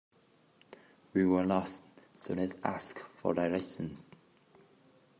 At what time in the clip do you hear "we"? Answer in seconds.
1.13-1.27